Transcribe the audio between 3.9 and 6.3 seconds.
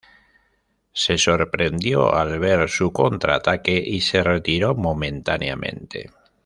se retiró momentáneamente.